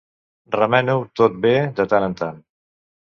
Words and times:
Remena-ho 0.53 1.03
tot 1.21 1.35
bé 1.43 1.51
de 1.81 1.85
tant 1.91 2.07
en 2.07 2.17
tant. 2.23 2.41